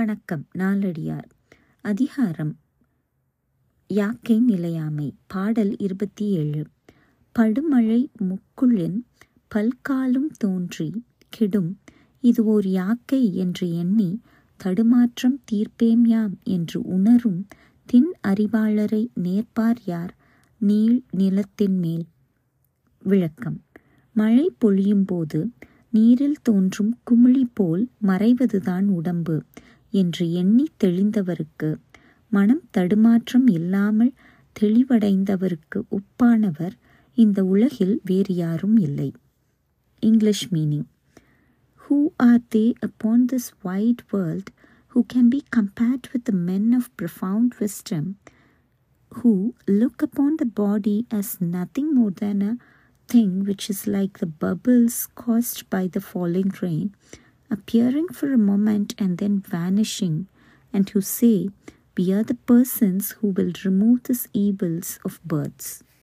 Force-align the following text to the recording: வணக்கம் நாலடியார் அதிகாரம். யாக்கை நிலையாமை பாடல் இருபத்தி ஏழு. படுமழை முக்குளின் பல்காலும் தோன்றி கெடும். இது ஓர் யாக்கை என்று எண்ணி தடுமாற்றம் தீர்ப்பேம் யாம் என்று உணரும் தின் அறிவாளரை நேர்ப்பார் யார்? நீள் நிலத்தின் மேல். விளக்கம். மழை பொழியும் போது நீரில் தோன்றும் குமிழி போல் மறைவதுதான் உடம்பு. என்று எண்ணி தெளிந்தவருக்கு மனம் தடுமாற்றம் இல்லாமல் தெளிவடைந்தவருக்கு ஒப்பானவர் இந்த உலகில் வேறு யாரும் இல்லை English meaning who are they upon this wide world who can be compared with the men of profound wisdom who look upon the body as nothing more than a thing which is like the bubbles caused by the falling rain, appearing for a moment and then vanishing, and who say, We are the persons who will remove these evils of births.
வணக்கம் 0.00 0.46
நாலடியார் 0.58 1.30
அதிகாரம். 1.80 2.56
யாக்கை 3.88 4.40
நிலையாமை 4.40 5.14
பாடல் 5.26 5.78
இருபத்தி 5.78 6.26
ஏழு. 6.26 6.66
படுமழை 7.38 8.08
முக்குளின் 8.18 8.98
பல்காலும் 9.54 10.30
தோன்றி 10.38 11.04
கெடும். 11.28 11.78
இது 12.20 12.44
ஓர் 12.44 12.66
யாக்கை 12.66 13.34
என்று 13.34 13.76
எண்ணி 13.76 14.20
தடுமாற்றம் 14.56 15.40
தீர்ப்பேம் 15.52 16.06
யாம் 16.06 16.38
என்று 16.44 16.80
உணரும் 16.82 17.46
தின் 17.86 18.12
அறிவாளரை 18.28 19.08
நேர்ப்பார் 19.22 19.78
யார்? 19.84 20.16
நீள் 20.58 21.02
நிலத்தின் 21.10 21.78
மேல். 21.78 22.04
விளக்கம். 23.02 23.62
மழை 24.12 24.50
பொழியும் 24.58 25.04
போது 25.04 25.50
நீரில் 25.90 26.36
தோன்றும் 26.42 26.98
குமிழி 27.10 27.42
போல் 27.52 27.88
மறைவதுதான் 28.06 28.84
உடம்பு. 28.84 29.42
என்று 29.91 30.25
எண்ணி 30.31 30.65
தெளிந்தவருக்கு 30.83 31.69
மனம் 32.31 32.63
தடுமாற்றம் 32.77 33.47
இல்லாமல் 33.47 34.13
தெளிவடைந்தவருக்கு 34.61 35.79
ஒப்பானவர் 35.89 36.75
இந்த 37.17 37.39
உலகில் 37.45 37.95
வேறு 38.03 38.35
யாரும் 38.35 38.77
இல்லை 38.77 39.09
English 39.99 40.47
meaning 40.53 40.87
who 41.81 41.97
are 42.23 42.43
they 42.55 42.65
upon 42.79 43.25
this 43.31 43.49
wide 43.61 44.03
world 44.11 44.51
who 44.95 45.03
can 45.03 45.29
be 45.29 45.43
compared 45.51 46.07
with 46.13 46.23
the 46.23 46.31
men 46.31 46.73
of 46.73 46.83
profound 46.95 47.53
wisdom 47.55 48.03
who 49.11 49.31
look 49.67 50.01
upon 50.01 50.37
the 50.37 50.45
body 50.45 51.05
as 51.11 51.41
nothing 51.41 51.93
more 51.93 52.11
than 52.11 52.41
a 52.41 52.53
thing 53.09 53.43
which 53.43 53.69
is 53.69 53.87
like 53.87 54.19
the 54.19 54.25
bubbles 54.25 55.07
caused 55.15 55.69
by 55.69 55.87
the 55.87 55.99
falling 56.01 56.51
rain, 56.61 56.95
appearing 57.50 58.08
for 58.08 58.32
a 58.32 58.38
moment 58.38 58.94
and 58.98 59.18
then 59.18 59.40
vanishing, 59.40 60.28
and 60.72 60.88
who 60.90 61.00
say, 61.00 61.50
We 61.96 62.12
are 62.12 62.22
the 62.22 62.34
persons 62.34 63.12
who 63.20 63.28
will 63.28 63.52
remove 63.64 64.04
these 64.04 64.28
evils 64.32 64.98
of 65.04 65.20
births. 65.24 65.82